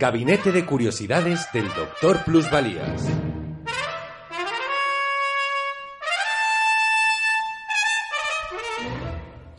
Gabinete 0.00 0.50
de 0.50 0.64
Curiosidades 0.64 1.46
del 1.52 1.68
Doctor 1.74 2.24
Plusvalías. 2.24 3.06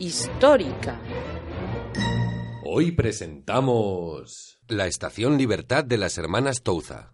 Histórica. 0.00 1.00
Hoy 2.64 2.90
presentamos 2.90 4.58
la 4.66 4.88
Estación 4.88 5.38
Libertad 5.38 5.84
de 5.84 5.98
las 5.98 6.18
Hermanas 6.18 6.64
Touza. 6.64 7.12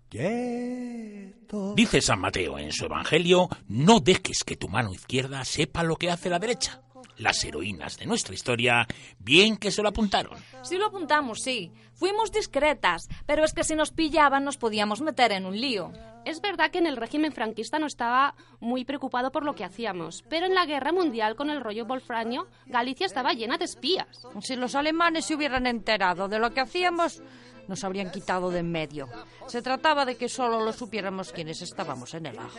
Dice 1.77 2.01
San 2.01 2.21
Mateo 2.21 2.59
en 2.59 2.73
su 2.73 2.87
Evangelio, 2.87 3.51
no 3.67 4.01
dejes 4.01 4.43
que 4.43 4.57
tu 4.57 4.71
mano 4.71 4.95
izquierda 4.95 5.45
sepa 5.45 5.83
lo 5.83 5.97
que 5.97 6.11
hace 6.11 6.31
la 6.31 6.39
derecha. 6.39 6.81
Las 7.19 7.45
heroínas 7.45 7.99
de 7.99 8.07
nuestra 8.07 8.35
historia, 8.35 8.87
bien 9.19 9.57
que 9.57 9.71
se 9.71 9.83
lo 9.83 9.89
apuntaron. 9.89 10.39
Sí 10.63 10.77
lo 10.79 10.87
apuntamos, 10.87 11.41
sí. 11.43 11.73
Fuimos 11.95 12.31
discretas, 12.31 13.09
pero 13.27 13.45
es 13.45 13.53
que 13.53 13.65
si 13.65 13.75
nos 13.75 13.91
pillaban 13.91 14.45
nos 14.45 14.57
podíamos 14.57 15.01
meter 15.01 15.33
en 15.33 15.47
un 15.47 15.61
lío. 15.61 15.93
Es 16.25 16.41
verdad 16.41 16.71
que 16.71 16.79
en 16.79 16.87
el 16.87 16.97
régimen 16.97 17.33
franquista 17.33 17.79
no 17.79 17.87
estaba 17.87 18.35
muy 18.61 18.85
preocupado 18.85 19.33
por 19.33 19.45
lo 19.45 19.55
que 19.55 19.65
hacíamos, 19.65 20.23
pero 20.29 20.47
en 20.47 20.55
la 20.55 20.67
guerra 20.67 20.93
mundial 20.93 21.35
con 21.35 21.51
el 21.51 21.61
rollo 21.61 21.87
wolfranio, 21.87 22.47
Galicia 22.67 23.07
estaba 23.07 23.33
llena 23.33 23.59
de 23.59 23.65
espías. 23.65 24.07
Si 24.41 24.55
los 24.55 24.75
alemanes 24.75 25.25
se 25.25 25.35
hubieran 25.35 25.67
enterado 25.67 26.29
de 26.29 26.39
lo 26.39 26.51
que 26.51 26.61
hacíamos, 26.61 27.23
nos 27.69 27.85
habrían 27.85 28.11
quitado 28.11 28.51
de 28.51 28.59
en 28.59 28.73
medio. 28.73 29.09
Se 29.47 29.63
trataba 29.63 30.05
de 30.05 30.17
que 30.17 30.29
solo 30.29 30.65
lo 30.65 30.73
supiéramos 30.73 31.33
quienes 31.33 31.63
estábamos 31.63 32.15
en 32.15 32.27
el 32.27 32.39
ajo. 32.39 32.59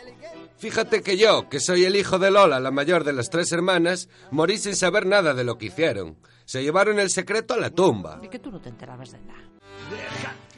Fíjate 0.58 1.02
que 1.02 1.18
yo, 1.18 1.50
que 1.50 1.60
soy 1.60 1.86
el 1.86 1.96
hijo 1.96 2.18
de 2.20 2.32
Lola, 2.32 2.60
la 2.60 2.72
mayor 2.72 3.04
de 3.04 3.14
las 3.14 3.30
tres 3.30 3.52
hermanas, 3.52 4.10
morí 4.32 4.58
sin 4.58 4.76
saber 4.76 5.06
nada 5.06 5.34
de 5.34 5.44
lo 5.44 5.58
que 5.58 5.68
hicieron. 5.68 6.18
Se 6.46 6.64
llevaron 6.64 7.00
el 7.00 7.10
secreto 7.10 7.54
a 7.54 7.58
la 7.58 7.70
tumba. 7.70 8.18
De 8.18 8.30
que 8.30 8.40
tú 8.40 8.50
no 8.52 8.60
te 8.60 8.70
enterabas 8.70 9.12
de 9.12 9.20
nada. 9.20 9.44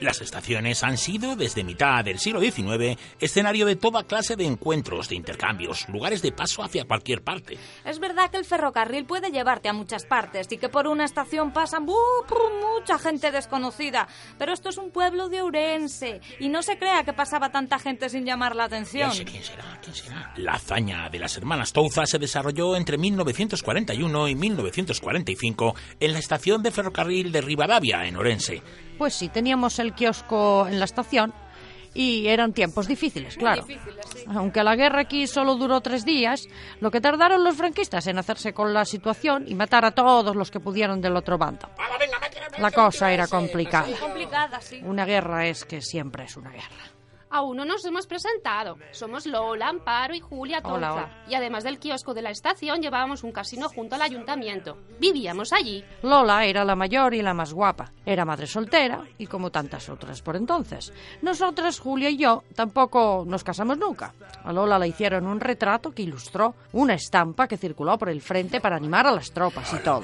Las 0.01 0.19
estaciones 0.19 0.83
han 0.83 0.97
sido, 0.97 1.35
desde 1.35 1.63
mitad 1.63 2.03
del 2.03 2.17
siglo 2.17 2.41
XIX, 2.41 2.99
escenario 3.19 3.67
de 3.67 3.75
toda 3.75 4.03
clase 4.03 4.35
de 4.35 4.45
encuentros, 4.45 5.07
de 5.07 5.15
intercambios, 5.15 5.87
lugares 5.89 6.23
de 6.23 6.31
paso 6.31 6.63
hacia 6.63 6.85
cualquier 6.85 7.21
parte. 7.21 7.59
Es 7.85 7.99
verdad 7.99 8.31
que 8.31 8.37
el 8.37 8.45
ferrocarril 8.45 9.05
puede 9.05 9.29
llevarte 9.29 9.69
a 9.69 9.73
muchas 9.73 10.07
partes 10.07 10.51
y 10.51 10.57
que 10.57 10.69
por 10.69 10.87
una 10.87 11.05
estación 11.05 11.53
pasan 11.53 11.85
¡buh! 11.85 11.95
mucha 12.81 12.97
gente 12.97 13.31
desconocida, 13.31 14.07
pero 14.39 14.53
esto 14.53 14.69
es 14.69 14.77
un 14.77 14.89
pueblo 14.89 15.29
de 15.29 15.41
Ourense 15.41 16.19
y 16.39 16.49
no 16.49 16.63
se 16.63 16.79
crea 16.79 17.03
que 17.03 17.13
pasaba 17.13 17.51
tanta 17.51 17.77
gente 17.77 18.09
sin 18.09 18.25
llamar 18.25 18.55
la 18.55 18.63
atención. 18.63 19.11
Sé 19.11 19.23
quién 19.23 19.43
será, 19.43 19.79
quién 19.83 19.95
será. 19.95 20.33
La 20.37 20.53
hazaña 20.53 21.09
de 21.09 21.19
las 21.19 21.37
hermanas 21.37 21.73
Touza 21.73 22.07
se 22.07 22.17
desarrolló 22.17 22.75
entre 22.75 22.97
1941 22.97 24.27
y 24.29 24.35
1945 24.35 25.75
en 25.99 26.13
la 26.13 26.19
estación 26.19 26.63
de 26.63 26.71
ferrocarril 26.71 27.31
de 27.31 27.41
Rivadavia, 27.41 28.07
en 28.07 28.15
Orense. 28.15 28.63
Pues 28.97 29.15
sí, 29.15 29.29
teníamos 29.29 29.79
el 29.79 29.90
kiosco 29.93 30.67
en 30.67 30.79
la 30.79 30.85
estación 30.85 31.33
y 31.93 32.27
eran 32.27 32.53
tiempos 32.53 32.87
difíciles, 32.87 33.35
claro. 33.35 33.65
Aunque 34.27 34.63
la 34.63 34.75
guerra 34.75 35.01
aquí 35.01 35.27
solo 35.27 35.55
duró 35.55 35.81
tres 35.81 36.05
días, 36.05 36.47
lo 36.79 36.89
que 36.89 37.01
tardaron 37.01 37.43
los 37.43 37.55
franquistas 37.55 38.07
en 38.07 38.17
hacerse 38.17 38.53
con 38.53 38.73
la 38.73 38.85
situación 38.85 39.45
y 39.47 39.55
matar 39.55 39.83
a 39.85 39.91
todos 39.91 40.35
los 40.35 40.51
que 40.51 40.59
pudieron 40.59 41.01
del 41.01 41.15
otro 41.15 41.37
bando. 41.37 41.69
La 42.59 42.71
cosa 42.71 43.11
era 43.11 43.27
complicada. 43.27 43.87
Una 44.83 45.05
guerra 45.05 45.47
es 45.47 45.65
que 45.65 45.81
siempre 45.81 46.25
es 46.25 46.37
una 46.37 46.51
guerra. 46.51 47.00
Aún 47.31 47.55
no 47.57 47.65
nos 47.65 47.85
hemos 47.85 48.07
presentado. 48.07 48.77
Somos 48.91 49.25
Lola, 49.25 49.69
Amparo 49.69 50.13
y 50.13 50.19
Julia. 50.19 50.59
Hola, 50.63 50.93
hola. 50.93 51.23
Y 51.29 51.35
además 51.35 51.63
del 51.63 51.79
kiosco 51.79 52.13
de 52.13 52.21
la 52.21 52.29
estación, 52.29 52.81
llevábamos 52.81 53.23
un 53.23 53.31
casino 53.31 53.69
junto 53.69 53.95
al 53.95 54.01
ayuntamiento. 54.01 54.77
Vivíamos 54.99 55.53
allí. 55.53 55.83
Lola 56.03 56.45
era 56.45 56.65
la 56.65 56.75
mayor 56.75 57.13
y 57.13 57.21
la 57.21 57.33
más 57.33 57.53
guapa. 57.53 57.91
Era 58.05 58.25
madre 58.25 58.47
soltera 58.47 59.03
y 59.17 59.27
como 59.27 59.49
tantas 59.49 59.87
otras 59.87 60.21
por 60.21 60.35
entonces. 60.35 60.91
Nosotras, 61.21 61.79
Julia 61.79 62.09
y 62.09 62.17
yo, 62.17 62.43
tampoco 62.53 63.23
nos 63.25 63.45
casamos 63.45 63.77
nunca. 63.77 64.13
A 64.43 64.51
Lola 64.51 64.77
le 64.77 64.89
hicieron 64.89 65.25
un 65.25 65.39
retrato 65.39 65.91
que 65.91 66.01
ilustró 66.01 66.55
una 66.73 66.95
estampa 66.95 67.47
que 67.47 67.57
circuló 67.57 67.97
por 67.97 68.09
el 68.09 68.21
frente 68.21 68.59
para 68.59 68.75
animar 68.75 69.07
a 69.07 69.11
las 69.11 69.31
tropas 69.31 69.73
y 69.73 69.77
todo. 69.77 70.03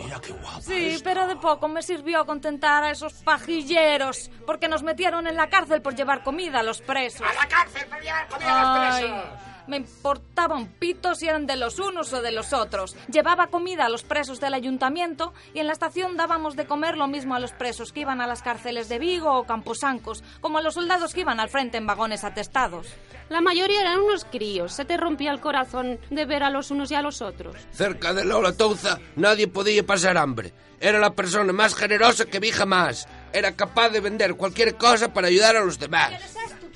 Sí, 0.62 0.98
pero 1.04 1.28
de 1.28 1.36
poco 1.36 1.68
me 1.68 1.82
sirvió 1.82 2.26
contentar 2.26 2.84
a 2.84 2.92
esos 2.92 3.14
pajilleros, 3.24 4.32
porque 4.46 4.70
nos 4.70 4.84
metieron 4.84 5.28
en 5.28 5.36
la 5.36 5.50
cárcel 5.50 5.82
por 5.82 5.94
llevar 5.96 6.24
comida 6.24 6.60
a 6.60 6.64
los 6.64 6.82
presos. 6.82 7.17
¡A 7.26 7.34
la 7.34 7.48
cárcel 7.48 7.86
por 7.88 8.02
llevar 8.02 8.28
comida 8.28 8.62
a 8.62 8.92
los 8.92 9.02
presos! 9.02 9.48
me 9.68 9.78
importaba 9.78 10.56
un 10.56 10.68
pito 10.68 11.14
si 11.14 11.28
eran 11.28 11.46
de 11.46 11.58
los 11.58 11.80
unos 11.80 12.12
o 12.14 12.22
de 12.22 12.32
los 12.32 12.54
otros. 12.54 12.96
Llevaba 13.12 13.48
comida 13.48 13.86
a 13.86 13.90
los 13.90 14.04
presos 14.04 14.40
del 14.40 14.54
ayuntamiento 14.54 15.34
y 15.54 15.60
en 15.60 15.68
la 15.68 15.74
estación 15.74 16.18
dábamos 16.18 16.56
de 16.56 16.66
comer 16.66 16.98
lo 16.98 17.08
mismo 17.08 17.36
a 17.36 17.40
los 17.40 17.52
presos 17.52 17.92
que 17.92 18.02
iban 18.02 18.22
a 18.22 18.28
las 18.28 18.42
cárceles 18.42 18.90
de 18.90 19.00
Vigo 19.00 19.34
o 19.34 19.46
Camposancos, 19.46 20.24
como 20.42 20.58
a 20.58 20.62
los 20.62 20.74
soldados 20.74 21.14
que 21.14 21.22
iban 21.22 21.40
al 21.40 21.50
frente 21.50 21.78
en 21.78 21.86
vagones 21.86 22.24
atestados. 22.24 22.88
La 23.30 23.42
mayoría 23.42 23.82
eran 23.82 24.00
unos 24.00 24.24
críos. 24.24 24.74
Se 24.74 24.86
te 24.86 24.96
rompía 24.96 25.32
el 25.32 25.42
corazón 25.42 26.00
de 26.10 26.26
ver 26.26 26.44
a 26.44 26.50
los 26.50 26.72
unos 26.72 26.90
y 26.92 26.96
a 26.96 27.02
los 27.02 27.22
otros. 27.22 27.56
Cerca 27.72 28.14
de 28.14 28.24
Lola 28.24 28.54
Touza 28.54 29.00
nadie 29.18 29.48
podía 29.48 29.86
pasar 29.86 30.18
hambre. 30.18 30.54
Era 30.80 31.00
la 31.00 31.14
persona 31.14 31.52
más 31.52 31.76
generosa 31.76 32.26
que 32.26 32.40
vi 32.40 32.52
jamás. 32.52 33.08
Era 33.34 33.56
capaz 33.56 33.90
de 33.90 34.00
vender 34.00 34.36
cualquier 34.36 34.78
cosa 34.78 35.12
para 35.12 35.28
ayudar 35.28 35.58
a 35.58 35.66
los 35.66 35.80
demás. 35.80 36.14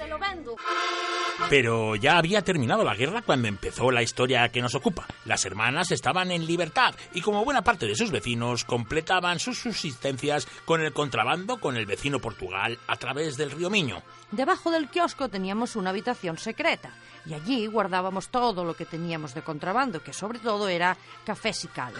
Esto? 0.02 0.06
Te 0.06 0.08
lo 0.08 0.20
vendo. 0.20 0.56
Pero 1.50 1.96
ya 1.96 2.18
había 2.18 2.44
terminado 2.44 2.84
la 2.84 2.96
guerra 2.96 3.22
cuando 3.22 3.48
empezó 3.48 3.92
la 3.92 4.04
historia 4.04 4.50
que 4.50 4.62
nos 4.62 4.76
ocupa. 4.76 5.08
Las 5.26 5.46
hermanas 5.46 5.92
estaban 5.92 6.32
en 6.32 6.46
libertad 6.46 6.94
y 7.14 7.22
como 7.22 7.44
buena 7.44 7.64
parte 7.64 7.88
de 7.88 7.96
sus 7.96 8.12
vecinos 8.12 8.64
completaban 8.64 9.40
sus 9.40 9.60
subsistencias 9.60 10.48
con 10.66 10.82
el 10.82 10.94
contrabando 10.94 11.60
con 11.60 11.78
el 11.78 11.86
vecino 11.86 12.20
Portugal 12.20 12.78
a 12.88 12.96
través 12.98 13.38
del 13.38 13.52
río 13.52 13.70
Miño. 13.70 14.02
Debajo 14.32 14.72
del 14.72 14.90
kiosco 14.90 15.30
teníamos 15.30 15.76
una 15.76 15.90
habitación 15.90 16.38
secreta 16.38 16.92
y 17.26 17.34
allí 17.34 17.68
guardábamos 17.68 18.30
todo 18.30 18.64
lo 18.64 18.76
que 18.76 18.86
teníamos 18.86 19.34
de 19.34 19.42
contrabando, 19.42 20.02
que 20.04 20.14
sobre 20.14 20.40
todo 20.40 20.68
era 20.68 20.98
café 21.26 21.54
sical. 21.54 21.94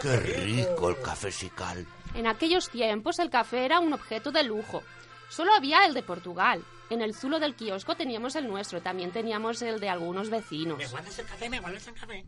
Qué 0.00 0.16
rico 0.16 0.90
el 0.90 1.00
café 1.00 1.32
sical. 1.32 1.86
En 2.14 2.26
aquellos 2.26 2.68
tiempos 2.68 3.18
el 3.18 3.30
café 3.30 3.64
era 3.64 3.80
un 3.80 3.92
objeto 3.92 4.30
de 4.30 4.42
lujo. 4.44 4.82
Solo 5.30 5.54
había 5.54 5.86
el 5.86 5.94
de 5.94 6.02
Portugal. 6.02 6.62
En 6.90 7.00
el 7.00 7.14
zulo 7.14 7.38
del 7.38 7.54
kiosco 7.54 7.94
teníamos 7.94 8.34
el 8.34 8.48
nuestro. 8.48 8.82
También 8.82 9.12
teníamos 9.12 9.62
el 9.62 9.78
de 9.78 9.88
algunos 9.88 10.28
vecinos. 10.28 10.90
guardas 10.90 11.18
el 11.20 11.26
café? 11.26 11.48
¿Me 11.48 11.60
guardas 11.60 11.86
el 11.86 11.94
café? 11.94 12.24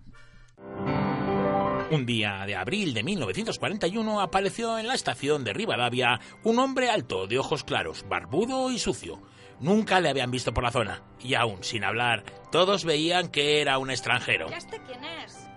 Un 1.90 2.06
día 2.06 2.44
de 2.46 2.54
abril 2.54 2.94
de 2.94 3.02
1941 3.02 4.20
apareció 4.20 4.78
en 4.78 4.86
la 4.86 4.94
estación 4.94 5.42
de 5.42 5.52
Rivadavia 5.52 6.20
un 6.44 6.60
hombre 6.60 6.90
alto, 6.90 7.26
de 7.26 7.40
ojos 7.40 7.64
claros, 7.64 8.06
barbudo 8.08 8.70
y 8.70 8.78
sucio. 8.78 9.20
Nunca 9.58 10.00
le 10.00 10.08
habían 10.08 10.30
visto 10.30 10.54
por 10.54 10.62
la 10.64 10.70
zona, 10.70 11.02
y 11.20 11.34
aún 11.34 11.64
sin 11.64 11.84
hablar, 11.84 12.24
todos 12.50 12.84
veían 12.84 13.28
que 13.28 13.60
era 13.60 13.78
un 13.78 13.90
extranjero. 13.90 14.48
¿Ya 14.48 14.56
este 14.56 14.80
quién 14.86 15.01
es? 15.01 15.01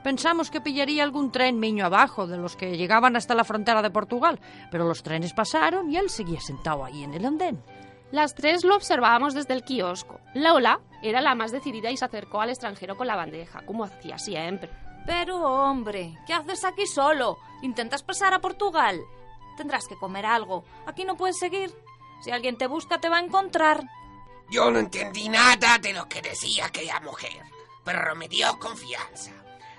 Pensamos 0.05 0.51
que 0.51 0.61
pillaría 0.61 1.01
algún 1.01 1.31
tren 1.31 1.57
miño 1.57 1.83
abajo 1.83 2.27
de 2.27 2.37
los 2.37 2.55
que 2.55 2.77
llegaban 2.77 3.15
hasta 3.15 3.33
la 3.33 3.43
frontera 3.43 3.81
de 3.81 3.89
Portugal, 3.89 4.39
pero 4.69 4.87
los 4.87 5.01
trenes 5.01 5.33
pasaron 5.33 5.89
y 5.89 5.97
él 5.97 6.11
seguía 6.11 6.39
sentado 6.39 6.85
ahí 6.85 7.03
en 7.03 7.15
el 7.15 7.25
andén. 7.25 7.63
Las 8.11 8.35
tres 8.35 8.63
lo 8.63 8.75
observábamos 8.75 9.33
desde 9.33 9.55
el 9.55 9.63
kiosco. 9.63 10.19
Lola 10.35 10.79
era 11.01 11.21
la 11.21 11.33
más 11.33 11.51
decidida 11.51 11.89
y 11.89 11.97
se 11.97 12.05
acercó 12.05 12.39
al 12.39 12.51
extranjero 12.51 12.95
con 12.95 13.07
la 13.07 13.15
bandeja, 13.15 13.65
como 13.65 13.83
hacía 13.83 14.19
siempre. 14.19 14.69
Pero, 15.07 15.41
hombre, 15.41 16.15
¿qué 16.27 16.33
haces 16.33 16.65
aquí 16.65 16.85
solo? 16.85 17.39
¿Intentas 17.63 18.03
pasar 18.03 18.31
a 18.35 18.41
Portugal? 18.41 19.01
Tendrás 19.57 19.87
que 19.87 19.97
comer 19.97 20.27
algo. 20.27 20.65
Aquí 20.85 21.03
no 21.03 21.17
puedes 21.17 21.39
seguir. 21.39 21.73
Si 22.21 22.29
alguien 22.29 22.59
te 22.59 22.67
busca, 22.67 22.99
te 22.99 23.09
va 23.09 23.17
a 23.17 23.25
encontrar. 23.25 23.81
Yo 24.51 24.69
no 24.69 24.77
entendí 24.77 25.29
nada 25.29 25.79
de 25.79 25.93
lo 25.93 26.07
que 26.07 26.21
decía 26.21 26.67
aquella 26.67 26.99
mujer, 26.99 27.41
pero 27.83 28.15
me 28.15 28.27
dio 28.27 28.59
confianza. 28.59 29.31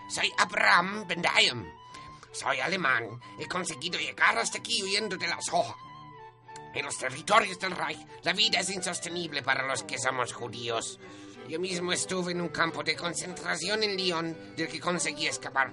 Soy 0.09 0.33
Abraham 0.39 1.05
Bendayem. 1.09 1.67
Soy 2.31 2.61
alemán. 2.61 3.21
He 3.39 3.47
conseguido 3.47 3.99
llegar 3.99 4.39
hasta 4.39 4.59
aquí 4.59 4.81
huyendo 4.83 5.17
de 5.17 5.27
la 5.27 5.41
soja. 5.41 5.77
En 6.75 6.85
los 6.85 6.97
territorios 6.97 7.59
del 7.59 7.73
Reich, 7.73 8.07
la 8.23 8.33
vida 8.33 8.61
es 8.61 8.71
insostenible 8.71 9.43
para 9.43 9.67
los 9.67 9.83
que 9.83 9.99
somos 9.99 10.33
judíos. 10.33 11.01
Yo 11.49 11.59
mismo 11.59 11.93
estuve 11.93 12.33
en 12.33 12.41
un 12.41 12.51
campo 12.51 12.85
de 12.85 12.95
concentración 12.95 13.83
en 13.83 13.97
Lyon 13.97 14.55
del 14.57 14.69
que 14.69 14.79
conseguí 14.79 15.27
escapar. 15.27 15.73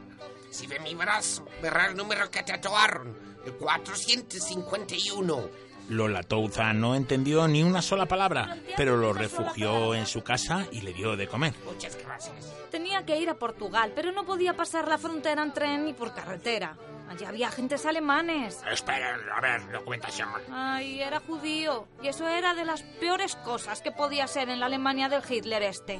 Si 0.49 0.65
ve 0.65 0.79
mi 0.79 0.95
brazo, 0.95 1.45
verá 1.61 1.87
el 1.87 1.95
número 1.95 2.31
que 2.31 2.41
tatuaron, 2.41 3.37
el 3.45 3.53
451. 3.53 5.49
Lola 5.89 6.23
Touza 6.23 6.73
no 6.73 6.95
entendió 6.95 7.47
ni 7.47 7.61
una 7.61 7.81
sola 7.81 8.05
palabra, 8.05 8.57
pero 8.77 8.97
lo 8.97 9.13
refugió 9.13 9.93
en 9.93 10.05
su 10.05 10.23
casa 10.23 10.65
y 10.71 10.81
le 10.81 10.93
dio 10.93 11.15
de 11.15 11.27
comer. 11.27 11.53
Muchas 11.65 11.97
gracias. 11.97 12.53
Tenía 12.71 13.05
que 13.05 13.19
ir 13.19 13.29
a 13.29 13.35
Portugal, 13.35 13.91
pero 13.93 14.11
no 14.11 14.25
podía 14.25 14.55
pasar 14.55 14.87
la 14.87 14.97
frontera 14.97 15.43
en 15.43 15.53
tren 15.53 15.85
ni 15.85 15.93
por 15.93 16.13
carretera. 16.13 16.75
Allí 17.09 17.25
había 17.25 17.49
agentes 17.49 17.85
alemanes. 17.85 18.63
Esperen, 18.71 19.19
a 19.35 19.41
ver, 19.41 19.71
documentación. 19.71 20.29
Ay, 20.51 21.01
era 21.01 21.19
judío. 21.19 21.85
Y 22.01 22.07
eso 22.07 22.27
era 22.27 22.55
de 22.55 22.65
las 22.65 22.81
peores 22.81 23.35
cosas 23.35 23.81
que 23.81 23.91
podía 23.91 24.25
ser 24.25 24.49
en 24.49 24.59
la 24.59 24.65
Alemania 24.65 25.09
del 25.09 25.21
Hitler 25.27 25.61
este. 25.63 25.99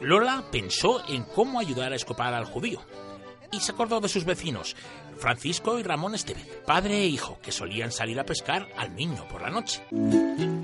Lola 0.00 0.42
pensó 0.50 1.02
en 1.08 1.22
cómo 1.22 1.60
ayudar 1.60 1.92
a 1.92 1.96
escopar 1.96 2.34
al 2.34 2.46
judío. 2.46 2.80
Y 3.52 3.60
se 3.60 3.72
acordó 3.72 4.00
de 4.00 4.08
sus 4.08 4.24
vecinos, 4.24 4.76
Francisco 5.18 5.78
y 5.78 5.82
Ramón 5.82 6.14
Estevez, 6.14 6.62
padre 6.66 7.02
e 7.02 7.06
hijo, 7.06 7.38
que 7.42 7.52
solían 7.52 7.92
salir 7.92 8.18
a 8.20 8.24
pescar 8.24 8.68
al 8.76 8.94
niño 8.94 9.26
por 9.28 9.42
la 9.42 9.50
noche. 9.50 9.82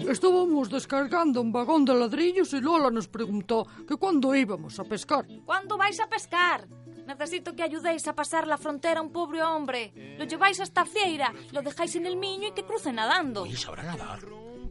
Estábamos 0.08 0.70
descargando 0.70 1.40
un 1.40 1.52
vagón 1.52 1.84
de 1.84 1.94
ladrillos 1.94 2.52
y 2.52 2.61
Lola 2.61 2.90
nos 2.90 3.08
preguntó 3.08 3.67
que 3.87 3.96
cuándo 3.96 4.34
íbamos 4.34 4.79
a 4.79 4.84
pescar. 4.84 5.26
¿Cuándo 5.44 5.76
vais 5.79 5.99
a 6.00 6.08
pescar? 6.08 6.67
Necesito 7.06 7.55
que 7.55 7.62
ayudéis 7.62 8.06
a 8.08 8.14
pasar 8.14 8.46
la 8.46 8.58
frontera 8.58 9.00
a 9.00 9.02
un 9.02 9.12
pobre 9.12 9.43
hombre. 9.43 9.93
Lo 10.19 10.25
lleváis 10.25 10.61
hasta 10.61 10.85
Fieira, 10.85 11.32
lo 11.50 11.62
dejáis 11.62 11.96
en 11.96 12.06
el 12.06 12.17
Miño 12.17 12.49
y 12.49 12.52
que 12.52 12.64
cruce 12.64 12.93
nadando. 12.93 13.46
¿Y 13.46 13.56
sabrá 13.56 13.82
nadar? 13.82 14.20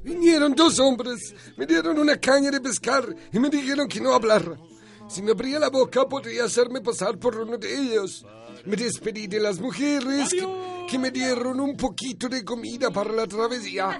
Vinieron 0.04 0.56
dos 0.56 0.80
hombres, 0.80 1.36
me 1.58 1.66
dieron 1.66 2.00
una 2.00 2.18
caña 2.18 2.50
de 2.50 2.60
pescar 2.60 3.04
y 3.32 3.40
me 3.40 3.50
dijeron 3.50 3.88
que 3.88 4.02
no 4.02 4.14
hablara. 4.14 4.58
Si 5.12 5.22
me 5.22 5.32
abría 5.32 5.60
la 5.60 5.70
boca 5.70 6.08
podría 6.08 6.46
hacerme 6.46 6.80
pasar 6.80 7.18
por 7.20 7.36
uno 7.36 7.58
de 7.58 7.68
ellos. 7.78 8.26
Me 8.64 8.78
despedí 8.78 9.28
de 9.28 9.42
las 9.42 9.60
mujeres 9.60 10.30
que, 10.30 10.48
que 10.90 10.98
me 10.98 11.12
dieron 11.12 11.60
un 11.60 11.76
poquito 11.76 12.30
de 12.30 12.46
comida 12.46 12.92
para 12.92 13.12
la 13.12 13.28
travesía 13.28 14.00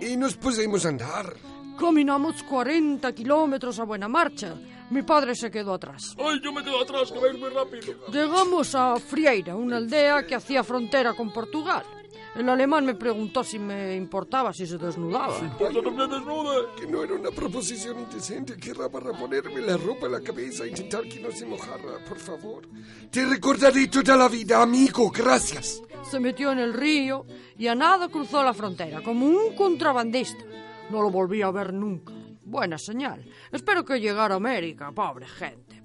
y 0.00 0.16
nos 0.16 0.36
pusimos 0.36 0.86
a 0.86 0.88
andar. 0.88 1.36
Caminamos 1.78 2.42
40 2.44 3.12
kilómetros 3.12 3.78
a 3.80 3.84
buena 3.84 4.08
marcha. 4.08 4.54
Mi 4.88 5.02
padre 5.02 5.34
se 5.34 5.50
quedó 5.50 5.74
atrás. 5.74 6.16
Ay, 6.18 6.40
yo 6.42 6.54
me 6.54 6.64
quedo 6.64 6.80
atrás, 6.80 7.12
que 7.12 7.18
va 7.18 7.26
a 7.26 7.34
ir 7.34 7.38
muy 7.38 7.50
rápido. 7.50 7.92
Llegamos 8.10 8.74
a 8.74 8.96
Frieira, 8.96 9.54
una 9.54 9.76
aldea 9.76 10.26
que 10.26 10.36
hacía 10.36 10.64
frontera 10.64 11.12
con 11.12 11.30
Portugal. 11.34 11.84
El 12.34 12.48
alemán 12.48 12.86
me 12.86 12.94
preguntó 12.94 13.42
si 13.42 13.58
me 13.58 13.96
importaba 13.96 14.52
si 14.52 14.66
se 14.66 14.78
desnudaba. 14.78 15.34
Pues 15.58 15.74
yo 15.74 15.82
también 15.82 16.08
desnude. 16.10 16.66
Que 16.78 16.86
no 16.86 17.02
era 17.02 17.14
una 17.14 17.30
proposición 17.30 17.98
indecente, 17.98 18.56
que 18.56 18.70
era 18.70 18.88
para 18.88 19.12
ponerme 19.12 19.60
la 19.60 19.76
ropa 19.76 20.06
en 20.06 20.12
la 20.12 20.20
cabeza 20.20 20.64
e 20.64 20.68
intentar 20.68 21.02
que 21.08 21.20
no 21.20 21.30
se 21.32 21.44
mojara, 21.44 22.04
por 22.08 22.18
favor. 22.18 22.68
Te 23.10 23.26
recordaré 23.26 23.88
toda 23.88 24.16
la 24.16 24.28
vida, 24.28 24.62
amigo, 24.62 25.10
gracias. 25.10 25.82
Se 26.08 26.20
metió 26.20 26.52
en 26.52 26.60
el 26.60 26.72
río 26.72 27.26
y 27.58 27.66
a 27.66 27.74
nada 27.74 28.08
cruzó 28.08 28.42
la 28.42 28.54
frontera, 28.54 29.02
como 29.02 29.26
un 29.26 29.54
contrabandista. 29.54 30.44
No 30.90 31.02
lo 31.02 31.10
volví 31.10 31.42
a 31.42 31.50
ver 31.50 31.72
nunca. 31.72 32.12
Buena 32.44 32.78
señal. 32.78 33.24
Espero 33.52 33.84
que 33.84 34.00
llegara 34.00 34.34
a 34.34 34.38
América, 34.38 34.90
pobre 34.92 35.26
gente. 35.26 35.82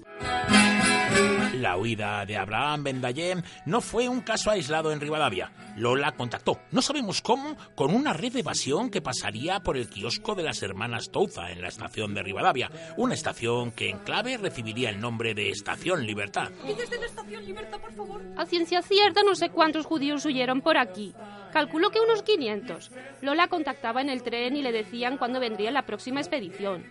La 1.53 1.77
huida 1.77 2.25
de 2.25 2.37
Abraham 2.37 2.83
Bendayem 2.83 3.41
no 3.65 3.81
fue 3.81 4.09
un 4.09 4.21
caso 4.21 4.51
aislado 4.51 4.91
en 4.91 4.99
Rivadavia. 4.99 5.51
Lola 5.77 6.11
contactó, 6.13 6.59
no 6.71 6.81
sabemos 6.81 7.21
cómo, 7.21 7.55
con 7.75 7.93
una 7.93 8.13
red 8.13 8.33
de 8.33 8.39
evasión 8.39 8.89
que 8.89 9.01
pasaría 9.01 9.59
por 9.61 9.77
el 9.77 9.89
kiosco 9.89 10.35
de 10.35 10.43
las 10.43 10.61
hermanas 10.63 11.11
Touza 11.11 11.51
en 11.51 11.61
la 11.61 11.67
estación 11.67 12.13
de 12.13 12.23
Rivadavia, 12.23 12.69
una 12.97 13.13
estación 13.13 13.71
que 13.71 13.89
en 13.89 13.99
clave 13.99 14.37
recibiría 14.37 14.89
el 14.89 14.99
nombre 14.99 15.33
de 15.33 15.49
Estación 15.49 16.05
Libertad. 16.05 16.49
¿Y 16.67 16.73
desde 16.73 16.99
la 16.99 17.05
estación 17.05 17.45
Libertad, 17.45 17.79
por 17.79 17.93
favor? 17.93 18.21
A 18.37 18.45
ciencia 18.45 18.81
cierta 18.81 19.23
no 19.23 19.35
sé 19.35 19.49
cuántos 19.49 19.85
judíos 19.85 20.25
huyeron 20.25 20.61
por 20.61 20.77
aquí. 20.77 21.13
Calculo 21.55 21.89
que 21.89 22.01
unos 22.01 22.21
500. 22.21 22.91
Lola 23.21 23.47
contactaba 23.47 24.01
en 24.01 24.09
el 24.09 24.23
tren 24.23 24.57
y 24.57 24.61
le 24.61 24.73
decían 24.73 25.17
cuándo 25.17 25.39
vendría 25.39 25.71
la 25.71 25.83
próxima 25.83 26.19
expedición. 26.19 26.83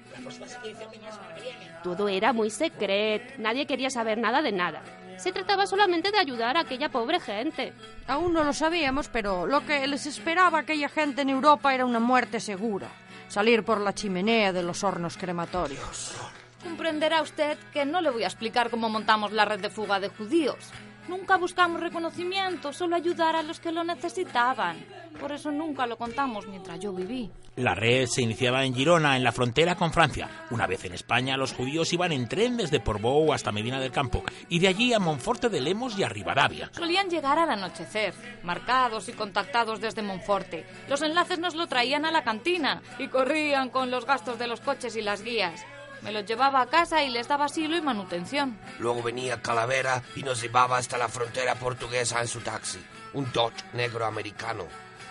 Todo 1.83 2.09
era 2.09 2.33
muy 2.33 2.49
secreto, 2.49 3.35
nadie 3.37 3.67
quería 3.67 3.91
saber 3.91 4.17
nada 4.17 4.41
de 4.41 4.53
nada. 4.53 4.81
Se 5.19 5.33
trataba 5.33 5.67
solamente 5.67 6.11
de 6.11 6.19
ayudar 6.19 6.57
a 6.57 6.61
aquella 6.61 6.89
pobre 6.89 7.21
gente. 7.21 7.75
Aún 8.07 8.33
no 8.33 8.43
lo 8.43 8.55
sabíamos, 8.55 9.09
pero 9.09 9.47
lo 9.47 9.67
que 9.67 9.87
les 9.87 10.07
esperaba 10.07 10.57
a 10.57 10.61
aquella 10.63 10.89
gente 10.89 11.21
en 11.21 11.29
Europa 11.29 11.75
era 11.75 11.85
una 11.85 12.01
muerte 12.01 12.41
segura. 12.41 12.89
Salir 13.29 13.65
por 13.65 13.83
la 13.83 13.93
chimenea 13.93 14.55
de 14.55 14.63
los 14.63 14.83
hornos 14.83 15.19
crematorios. 15.19 16.15
Comprenderá 16.63 17.21
usted 17.21 17.59
que 17.71 17.85
no 17.85 18.01
le 18.01 18.09
voy 18.09 18.23
a 18.23 18.29
explicar 18.29 18.71
cómo 18.71 18.89
montamos 18.89 19.31
la 19.31 19.45
red 19.45 19.61
de 19.61 19.69
fuga 19.69 20.01
de 20.01 20.09
judíos. 20.09 20.73
Nunca 21.09 21.37
buscamos 21.37 21.81
reconocimiento, 21.81 22.73
solo 22.73 22.97
ayudar 22.97 23.37
a 23.37 23.43
los 23.43 23.61
que 23.61 23.73
lo 23.73 23.85
necesitaban. 23.85 24.85
Por 25.21 25.33
eso 25.33 25.53
nunca 25.53 25.87
lo 25.87 25.97
contamos 25.97 26.47
mientras 26.47 26.81
yo 26.81 26.93
viví. 26.93 27.31
La 27.57 27.75
red 27.75 28.07
se 28.07 28.23
iniciaba 28.23 28.65
en 28.65 28.75
Girona, 28.75 29.17
en 29.17 29.23
la 29.23 29.31
frontera 29.31 29.77
con 29.77 29.93
Francia. 29.93 30.29
Una 30.51 30.67
vez 30.67 30.85
en 30.87 30.93
España, 30.93 31.37
los 31.37 31.53
judíos 31.53 31.93
iban 31.93 32.11
en 32.11 32.27
tren 32.27 32.57
desde 32.57 32.81
Portbou 32.81 33.33
hasta 33.33 33.53
Medina 33.53 33.79
del 33.81 33.93
Campo 33.93 34.25
y 34.49 34.59
de 34.59 34.67
allí 34.67 34.93
a 34.93 34.99
Monforte 34.99 35.49
de 35.49 35.61
Lemos 35.61 35.97
y 35.97 36.03
a 36.03 36.09
Rivadavia. 36.09 36.71
Solían 36.73 37.09
llegar 37.09 37.39
al 37.39 37.51
anochecer, 37.51 38.13
marcados 38.43 39.09
y 39.09 39.13
contactados 39.13 39.81
desde 39.81 40.03
Monforte. 40.03 40.67
Los 40.89 41.03
enlaces 41.03 41.39
nos 41.39 41.55
lo 41.55 41.69
traían 41.69 42.05
a 42.05 42.11
la 42.11 42.25
cantina 42.25 42.83
y 42.99 43.07
corrían 43.07 43.69
con 43.69 43.91
los 43.91 44.05
gastos 44.05 44.39
de 44.39 44.49
los 44.49 44.61
coches 44.61 44.97
y 44.97 45.03
las 45.03 45.23
guías. 45.23 45.65
Me 46.05 46.13
los 46.13 46.27
llevaba 46.27 46.61
a 46.61 46.67
casa 46.67 47.03
y 47.03 47.09
les 47.09 47.27
daba 47.27 47.47
asilo 47.47 47.77
y 47.77 47.81
manutención. 47.81 48.59
Luego 48.79 49.03
venía 49.03 49.41
Calavera 49.41 50.03
y 50.15 50.23
nos 50.23 50.43
llevaba 50.43 50.77
hasta 50.77 50.99
la 50.99 51.09
frontera 51.09 51.55
portuguesa 51.55 52.21
en 52.21 52.29
su 52.29 52.41
taxi, 52.41 52.79
un 53.15 53.33
Dodge 53.33 53.65
negro 53.73 54.05
americano. 54.05 54.67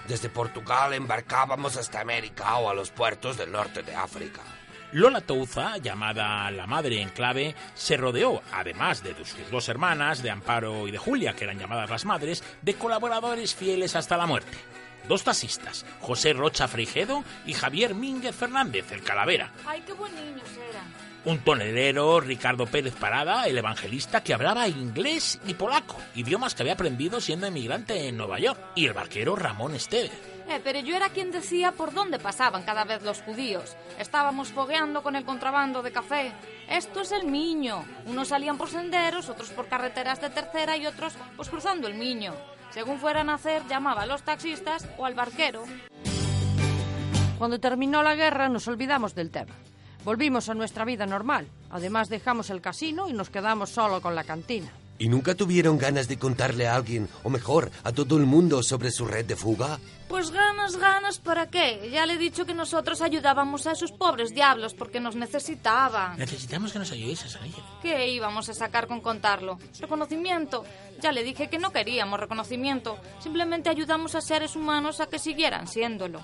Desde 0.07 0.29
Portugal 0.29 0.93
embarcábamos 0.93 1.77
hasta 1.77 2.01
América 2.01 2.57
o 2.57 2.69
a 2.69 2.75
los 2.75 2.91
puertos 2.91 3.37
del 3.37 3.51
norte 3.51 3.81
de 3.81 3.95
África. 3.95 4.41
Lola 4.91 5.21
Touza, 5.21 5.77
llamada 5.77 6.51
la 6.51 6.67
madre 6.67 7.01
en 7.01 7.09
clave, 7.09 7.55
se 7.73 7.97
rodeó, 7.97 8.43
además 8.51 9.01
de 9.01 9.15
sus 9.15 9.49
dos 9.49 9.67
hermanas, 9.67 10.21
de 10.21 10.29
Amparo 10.29 10.87
y 10.87 10.91
de 10.91 10.99
Julia, 10.99 11.33
que 11.33 11.45
eran 11.45 11.57
llamadas 11.57 11.89
las 11.89 12.05
madres, 12.05 12.43
de 12.61 12.75
colaboradores 12.75 13.55
fieles 13.55 13.95
hasta 13.95 14.17
la 14.17 14.27
muerte. 14.27 14.55
Dos 15.07 15.23
taxistas, 15.23 15.85
José 15.99 16.33
Rocha 16.33 16.67
Frigedo 16.67 17.23
y 17.45 17.53
Javier 17.53 17.93
Mínguez 17.93 18.35
Fernández, 18.35 18.91
el 18.91 19.03
Calavera. 19.03 19.51
¡Ay, 19.65 19.81
qué 19.85 19.93
buen 19.93 20.13
niños 20.15 20.49
eran! 20.69 20.85
Un 21.25 21.39
tonelero, 21.39 22.19
Ricardo 22.19 22.65
Pérez 22.65 22.95
Parada, 22.95 23.47
el 23.47 23.57
evangelista 23.57 24.21
que 24.21 24.33
hablaba 24.33 24.67
inglés 24.67 25.39
y 25.47 25.53
polaco, 25.53 25.95
idiomas 26.15 26.53
que 26.53 26.63
había 26.63 26.73
aprendido 26.73 27.21
siendo 27.21 27.47
emigrante 27.47 28.09
en 28.09 28.17
Nueva 28.17 28.39
York, 28.39 28.59
y 28.75 28.87
el 28.87 28.93
barquero 28.93 29.35
Ramón 29.35 29.73
Estevez. 29.73 30.11
Eh, 30.49 30.59
pero 30.61 30.79
yo 30.79 30.95
era 30.95 31.09
quien 31.09 31.31
decía 31.31 31.71
por 31.71 31.93
dónde 31.93 32.19
pasaban 32.19 32.63
cada 32.63 32.83
vez 32.83 33.03
los 33.03 33.21
judíos. 33.21 33.77
Estábamos 33.97 34.49
fogueando 34.49 35.01
con 35.01 35.15
el 35.15 35.23
contrabando 35.23 35.81
de 35.81 35.93
café. 35.93 36.33
Esto 36.69 37.01
es 37.01 37.13
el 37.13 37.25
Miño. 37.25 37.85
Unos 38.05 38.27
salían 38.27 38.57
por 38.57 38.69
senderos, 38.69 39.29
otros 39.29 39.49
por 39.49 39.67
carreteras 39.67 40.19
de 40.19 40.29
tercera 40.29 40.75
y 40.75 40.85
otros 40.85 41.13
pues 41.37 41.49
cruzando 41.49 41.87
el 41.87 41.93
Miño. 41.93 42.33
Según 42.73 42.97
fueran 42.97 43.29
a 43.29 43.35
hacer, 43.35 43.61
llamaba 43.67 44.01
a 44.01 44.05
los 44.07 44.23
taxistas 44.23 44.87
o 44.97 45.05
al 45.05 45.13
barquero. 45.13 45.63
Cuando 47.37 47.59
terminó 47.59 48.01
la 48.01 48.15
guerra 48.15 48.49
nos 48.49 48.67
olvidamos 48.67 49.13
del 49.13 49.29
tema. 49.29 49.53
Volvimos 50.03 50.49
a 50.49 50.55
nuestra 50.55 50.83
vida 50.83 51.05
normal. 51.05 51.47
Además 51.69 52.09
dejamos 52.09 52.49
el 52.49 52.61
casino 52.61 53.07
y 53.07 53.13
nos 53.13 53.29
quedamos 53.29 53.69
solo 53.69 54.01
con 54.01 54.15
la 54.15 54.23
cantina. 54.23 54.71
¿Y 54.99 55.09
nunca 55.09 55.35
tuvieron 55.35 55.77
ganas 55.77 56.07
de 56.07 56.17
contarle 56.17 56.67
a 56.67 56.75
alguien, 56.75 57.09
o 57.23 57.29
mejor, 57.29 57.71
a 57.83 57.91
todo 57.91 58.17
el 58.17 58.25
mundo 58.25 58.63
sobre 58.63 58.91
su 58.91 59.05
red 59.05 59.25
de 59.25 59.35
fuga? 59.35 59.79
Pues 60.07 60.29
ganas, 60.29 60.77
ganas, 60.77 61.17
¿para 61.17 61.49
qué? 61.49 61.89
Ya 61.91 62.05
le 62.05 62.13
he 62.13 62.17
dicho 62.17 62.45
que 62.45 62.53
nosotros 62.53 63.01
ayudábamos 63.01 63.65
a 63.65 63.71
esos 63.71 63.91
pobres 63.91 64.33
diablos 64.35 64.75
porque 64.75 64.99
nos 64.99 65.15
necesitaban. 65.15 66.17
Necesitamos 66.19 66.71
que 66.71 66.79
nos 66.79 66.91
ayudéis 66.91 67.25
a 67.25 67.29
salir. 67.29 67.55
¿Qué 67.81 68.09
íbamos 68.09 68.47
a 68.47 68.53
sacar 68.53 68.87
con 68.87 69.01
contarlo? 69.01 69.57
Reconocimiento. 69.79 70.65
Ya 71.01 71.11
le 71.11 71.23
dije 71.23 71.49
que 71.49 71.57
no 71.57 71.71
queríamos 71.71 72.19
reconocimiento. 72.19 72.97
Simplemente 73.19 73.69
ayudamos 73.69 74.13
a 74.13 74.21
seres 74.21 74.55
humanos 74.55 74.99
a 74.99 75.07
que 75.07 75.17
siguieran 75.17 75.67
siéndolo. 75.67 76.21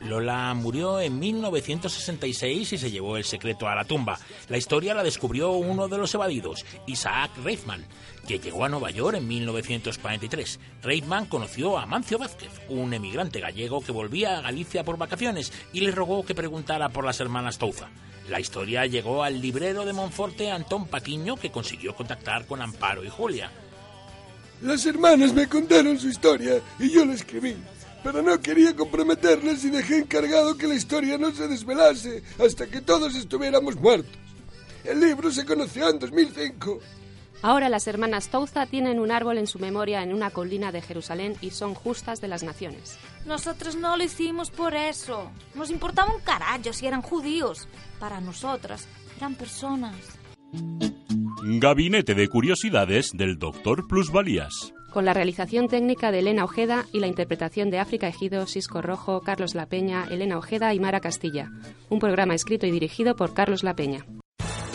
Lola 0.00 0.54
murió 0.54 1.00
en 1.00 1.18
1966 1.18 2.72
y 2.72 2.78
se 2.78 2.90
llevó 2.90 3.16
el 3.16 3.24
secreto 3.24 3.68
a 3.68 3.74
la 3.74 3.84
tumba. 3.84 4.18
La 4.48 4.56
historia 4.56 4.94
la 4.94 5.02
descubrió 5.02 5.52
uno 5.52 5.88
de 5.88 5.98
los 5.98 6.14
evadidos, 6.14 6.64
Isaac 6.86 7.30
Reifman, 7.44 7.84
que 8.26 8.38
llegó 8.38 8.64
a 8.64 8.68
Nueva 8.68 8.90
York 8.90 9.16
en 9.16 9.28
1943. 9.28 10.60
Reifman 10.82 11.26
conoció 11.26 11.78
a 11.78 11.86
Mancio 11.86 12.18
Vázquez, 12.18 12.50
un 12.68 12.94
emigrante 12.94 13.40
gallego 13.40 13.82
que 13.82 13.92
volvía 13.92 14.38
a 14.38 14.42
Galicia 14.42 14.84
por 14.84 14.96
vacaciones 14.96 15.52
y 15.72 15.80
le 15.80 15.92
rogó 15.92 16.24
que 16.24 16.34
preguntara 16.34 16.88
por 16.88 17.04
las 17.04 17.20
hermanas 17.20 17.58
Touza. 17.58 17.88
La 18.28 18.40
historia 18.40 18.86
llegó 18.86 19.24
al 19.24 19.40
librero 19.40 19.84
de 19.84 19.92
Monforte, 19.92 20.50
Antón 20.50 20.86
Paquiño, 20.86 21.36
que 21.36 21.50
consiguió 21.50 21.94
contactar 21.94 22.46
con 22.46 22.62
Amparo 22.62 23.04
y 23.04 23.08
Julia. 23.08 23.50
Las 24.62 24.84
hermanas 24.86 25.32
me 25.32 25.48
contaron 25.48 25.98
su 25.98 26.08
historia 26.08 26.60
y 26.78 26.90
yo 26.90 27.04
la 27.04 27.14
escribí. 27.14 27.56
Pero 28.02 28.22
no 28.22 28.40
quería 28.40 28.74
comprometerles 28.74 29.64
y 29.64 29.70
dejé 29.70 29.98
encargado 29.98 30.56
que 30.56 30.66
la 30.66 30.74
historia 30.74 31.18
no 31.18 31.32
se 31.32 31.48
desvelase 31.48 32.22
hasta 32.38 32.66
que 32.66 32.80
todos 32.80 33.14
estuviéramos 33.14 33.76
muertos. 33.76 34.18
El 34.84 35.00
libro 35.00 35.30
se 35.30 35.44
conoció 35.44 35.88
en 35.90 35.98
2005. 35.98 36.80
Ahora 37.42 37.68
las 37.68 37.86
hermanas 37.86 38.28
Touza 38.28 38.66
tienen 38.66 39.00
un 39.00 39.10
árbol 39.10 39.38
en 39.38 39.46
su 39.46 39.58
memoria 39.58 40.02
en 40.02 40.12
una 40.12 40.30
colina 40.30 40.72
de 40.72 40.82
Jerusalén 40.82 41.36
y 41.40 41.50
son 41.50 41.74
justas 41.74 42.20
de 42.20 42.28
las 42.28 42.42
naciones. 42.42 42.98
Nosotros 43.24 43.76
no 43.76 43.96
lo 43.96 44.04
hicimos 44.04 44.50
por 44.50 44.74
eso. 44.74 45.30
Nos 45.54 45.70
importaba 45.70 46.14
un 46.14 46.20
carajo 46.20 46.72
si 46.72 46.86
eran 46.86 47.02
judíos. 47.02 47.66
Para 47.98 48.20
nosotras 48.20 48.86
eran 49.16 49.34
personas. 49.34 49.96
Gabinete 51.42 52.14
de 52.14 52.28
Curiosidades 52.28 53.12
del 53.14 53.38
Doctor 53.38 53.86
Plusvalías. 53.88 54.74
Con 54.92 55.04
la 55.04 55.14
realización 55.14 55.68
técnica 55.68 56.10
de 56.10 56.18
Elena 56.18 56.44
Ojeda 56.44 56.84
y 56.92 56.98
la 56.98 57.06
interpretación 57.06 57.70
de 57.70 57.78
África 57.78 58.08
Ejido, 58.08 58.46
Cisco 58.46 58.82
Rojo, 58.82 59.20
Carlos 59.20 59.54
La 59.54 59.66
Peña, 59.66 60.06
Elena 60.10 60.36
Ojeda 60.36 60.74
y 60.74 60.80
Mara 60.80 61.00
Castilla. 61.00 61.50
Un 61.88 62.00
programa 62.00 62.34
escrito 62.34 62.66
y 62.66 62.72
dirigido 62.72 63.14
por 63.14 63.32
Carlos 63.32 63.62
La 63.62 63.76
Peña. 63.76 64.04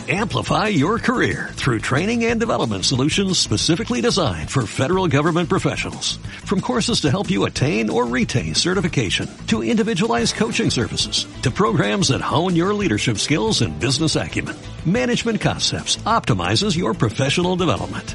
Amplify 0.08 0.68
your 0.68 1.00
career 1.00 1.50
through 1.54 1.80
training 1.80 2.26
and 2.26 2.38
development 2.38 2.84
solutions 2.84 3.40
specifically 3.40 4.00
designed 4.00 4.48
for 4.48 4.64
federal 4.64 5.08
government 5.08 5.48
professionals. 5.48 6.18
From 6.44 6.60
courses 6.60 7.00
to 7.00 7.10
help 7.10 7.28
you 7.28 7.44
attain 7.44 7.90
or 7.90 8.06
retain 8.06 8.54
certification, 8.54 9.28
to 9.48 9.64
individualized 9.64 10.36
coaching 10.36 10.70
services, 10.70 11.26
to 11.42 11.50
programs 11.50 12.08
that 12.08 12.20
hone 12.20 12.54
your 12.54 12.72
leadership 12.72 13.18
skills 13.18 13.62
and 13.62 13.80
business 13.80 14.14
acumen, 14.14 14.54
Management 14.84 15.40
Concepts 15.40 15.96
optimizes 16.06 16.76
your 16.76 16.94
professional 16.94 17.56
development. 17.56 18.14